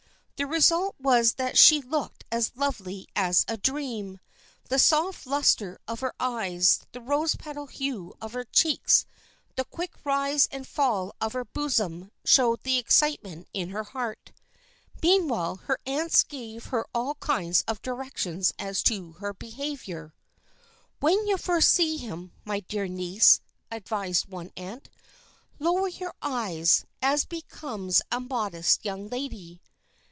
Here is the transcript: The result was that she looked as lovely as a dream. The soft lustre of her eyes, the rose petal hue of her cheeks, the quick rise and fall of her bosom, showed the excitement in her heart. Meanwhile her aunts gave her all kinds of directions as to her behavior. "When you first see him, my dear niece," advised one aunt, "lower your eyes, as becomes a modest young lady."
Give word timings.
The 0.37 0.47
result 0.47 0.95
was 0.99 1.33
that 1.33 1.55
she 1.55 1.83
looked 1.83 2.23
as 2.31 2.51
lovely 2.55 3.07
as 3.15 3.45
a 3.47 3.57
dream. 3.57 4.19
The 4.69 4.79
soft 4.79 5.27
lustre 5.27 5.79
of 5.87 5.99
her 5.99 6.15
eyes, 6.19 6.79
the 6.93 6.99
rose 6.99 7.35
petal 7.35 7.67
hue 7.67 8.15
of 8.19 8.33
her 8.33 8.45
cheeks, 8.45 9.05
the 9.55 9.63
quick 9.65 9.91
rise 10.03 10.47
and 10.51 10.67
fall 10.67 11.13
of 11.21 11.33
her 11.33 11.45
bosom, 11.45 12.11
showed 12.25 12.63
the 12.63 12.79
excitement 12.79 13.49
in 13.53 13.69
her 13.69 13.83
heart. 13.83 14.31
Meanwhile 15.03 15.57
her 15.67 15.77
aunts 15.85 16.23
gave 16.23 16.65
her 16.65 16.87
all 16.91 17.13
kinds 17.19 17.63
of 17.67 17.83
directions 17.83 18.51
as 18.57 18.81
to 18.81 19.11
her 19.19 19.35
behavior. 19.35 20.15
"When 20.99 21.27
you 21.27 21.37
first 21.37 21.69
see 21.69 21.97
him, 21.97 22.31
my 22.45 22.61
dear 22.61 22.87
niece," 22.87 23.41
advised 23.69 24.27
one 24.27 24.49
aunt, 24.57 24.89
"lower 25.59 25.87
your 25.89 26.15
eyes, 26.19 26.83
as 26.99 27.25
becomes 27.25 28.01
a 28.11 28.19
modest 28.19 28.83
young 28.83 29.07
lady." 29.07 29.61